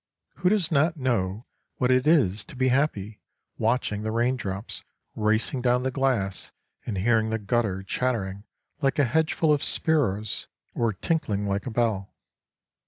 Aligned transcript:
Who 0.37 0.49
does 0.49 0.71
not 0.71 0.97
know 0.97 1.45
what 1.77 1.91
it 1.91 2.07
is 2.07 2.43
to 2.45 2.55
be 2.55 2.69
happy 2.69 3.21
watching 3.59 4.01
the 4.01 4.11
rain 4.11 4.35
drops 4.35 4.83
racing 5.15 5.61
down 5.61 5.83
the 5.83 5.91
glass 5.91 6.51
and 6.87 6.97
hearing 6.97 7.29
the 7.29 7.37
gutter 7.37 7.83
chattering 7.83 8.43
like 8.81 8.97
a 8.97 9.05
hedgeful 9.05 9.53
of 9.53 9.63
sparrows 9.63 10.47
or 10.73 10.91
tinkling 10.91 11.45
like 11.47 11.67
a 11.67 11.69
bell? 11.69 12.15